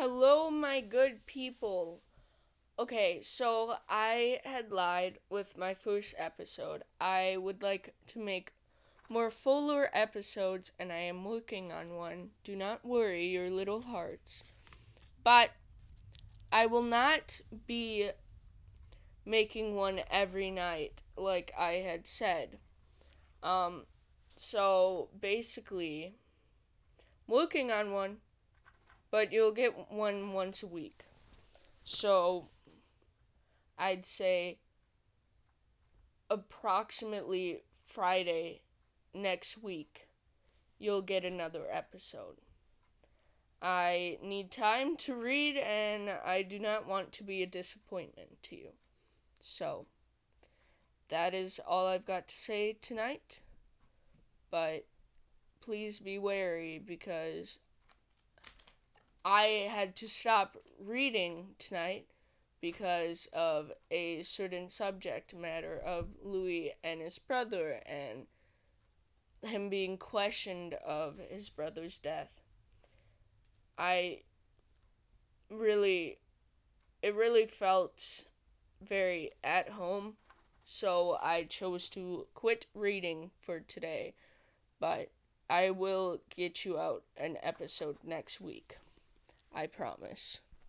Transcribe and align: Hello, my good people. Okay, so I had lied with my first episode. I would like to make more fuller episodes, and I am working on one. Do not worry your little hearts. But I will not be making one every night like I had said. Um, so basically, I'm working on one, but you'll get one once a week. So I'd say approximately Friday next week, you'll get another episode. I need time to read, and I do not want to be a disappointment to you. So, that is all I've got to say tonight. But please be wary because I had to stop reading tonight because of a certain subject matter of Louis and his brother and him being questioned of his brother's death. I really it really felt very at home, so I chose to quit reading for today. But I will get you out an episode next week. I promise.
Hello, 0.00 0.48
my 0.48 0.80
good 0.80 1.26
people. 1.26 1.98
Okay, 2.78 3.18
so 3.20 3.74
I 3.88 4.38
had 4.44 4.70
lied 4.70 5.18
with 5.28 5.58
my 5.58 5.74
first 5.74 6.14
episode. 6.16 6.84
I 7.00 7.36
would 7.36 7.64
like 7.64 7.96
to 8.06 8.20
make 8.20 8.52
more 9.08 9.28
fuller 9.28 9.90
episodes, 9.92 10.70
and 10.78 10.92
I 10.92 10.98
am 10.98 11.24
working 11.24 11.72
on 11.72 11.96
one. 11.96 12.28
Do 12.44 12.54
not 12.54 12.84
worry 12.84 13.26
your 13.26 13.50
little 13.50 13.80
hearts. 13.80 14.44
But 15.24 15.50
I 16.52 16.66
will 16.66 16.84
not 16.84 17.40
be 17.66 18.10
making 19.26 19.74
one 19.74 20.02
every 20.12 20.52
night 20.52 21.02
like 21.16 21.50
I 21.58 21.82
had 21.82 22.06
said. 22.06 22.58
Um, 23.42 23.86
so 24.28 25.08
basically, 25.18 26.14
I'm 27.26 27.34
working 27.34 27.72
on 27.72 27.90
one, 27.90 28.18
but 29.10 29.32
you'll 29.32 29.52
get 29.52 29.90
one 29.90 30.32
once 30.32 30.62
a 30.62 30.66
week. 30.66 31.04
So 31.84 32.46
I'd 33.78 34.04
say 34.04 34.58
approximately 36.30 37.62
Friday 37.72 38.60
next 39.14 39.62
week, 39.62 40.08
you'll 40.78 41.02
get 41.02 41.24
another 41.24 41.62
episode. 41.70 42.36
I 43.60 44.18
need 44.22 44.52
time 44.52 44.96
to 44.98 45.14
read, 45.14 45.56
and 45.56 46.10
I 46.24 46.42
do 46.42 46.58
not 46.58 46.86
want 46.86 47.10
to 47.12 47.24
be 47.24 47.42
a 47.42 47.46
disappointment 47.46 48.42
to 48.42 48.56
you. 48.56 48.68
So, 49.40 49.86
that 51.08 51.34
is 51.34 51.60
all 51.66 51.88
I've 51.88 52.06
got 52.06 52.28
to 52.28 52.36
say 52.36 52.76
tonight. 52.80 53.40
But 54.50 54.86
please 55.60 55.98
be 55.98 56.18
wary 56.18 56.78
because 56.78 57.58
I 59.24 59.68
had 59.70 59.96
to 59.96 60.08
stop 60.08 60.54
reading 60.80 61.54
tonight 61.58 62.06
because 62.60 63.28
of 63.32 63.72
a 63.90 64.22
certain 64.22 64.68
subject 64.68 65.34
matter 65.34 65.78
of 65.78 66.16
Louis 66.22 66.72
and 66.82 67.00
his 67.00 67.18
brother 67.18 67.80
and 67.86 68.26
him 69.42 69.68
being 69.68 69.96
questioned 69.96 70.74
of 70.74 71.18
his 71.30 71.50
brother's 71.50 71.98
death. 71.98 72.42
I 73.78 74.22
really 75.50 76.18
it 77.02 77.14
really 77.14 77.46
felt 77.46 78.24
very 78.82 79.30
at 79.44 79.70
home, 79.70 80.16
so 80.64 81.16
I 81.22 81.44
chose 81.44 81.88
to 81.90 82.26
quit 82.34 82.66
reading 82.74 83.30
for 83.40 83.60
today. 83.60 84.14
But 84.80 85.10
I 85.48 85.70
will 85.70 86.18
get 86.34 86.64
you 86.64 86.78
out 86.78 87.04
an 87.16 87.36
episode 87.42 87.98
next 88.04 88.40
week. 88.40 88.74
I 89.54 89.66
promise. 89.66 90.40